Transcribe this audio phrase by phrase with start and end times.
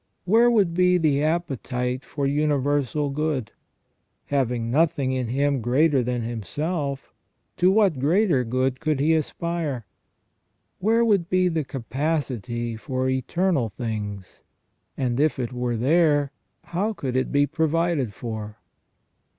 [0.25, 3.51] Where would be the appetite for universal good?
[4.25, 7.13] Having nothing in him greater than himself,
[7.57, 9.85] to what greater good could he aspire?
[10.79, 14.39] Where would be the capacity for eternal things?
[14.97, 16.31] And if it were there,
[16.63, 18.57] how could it be provided for?